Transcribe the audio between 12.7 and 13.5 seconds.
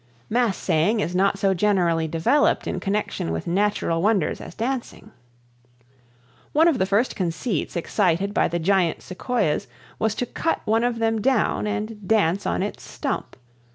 stump.